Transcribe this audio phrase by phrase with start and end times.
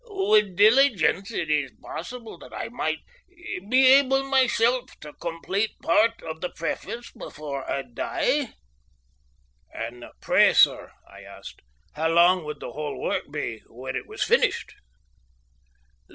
[0.09, 3.01] With diligence it is possible that I might
[3.69, 8.55] be able myself to complete part of the preface before I die."
[9.71, 11.61] "And pray, sir," I asked,
[11.93, 14.73] "how long would the whole work be when it was finished?"